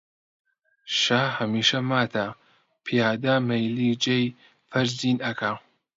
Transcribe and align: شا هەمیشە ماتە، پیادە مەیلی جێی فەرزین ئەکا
شا 0.99 1.21
هەمیشە 1.37 1.79
ماتە، 1.89 2.25
پیادە 2.85 3.35
مەیلی 3.47 3.91
جێی 4.03 4.27
فەرزین 4.69 5.17
ئەکا 5.25 5.51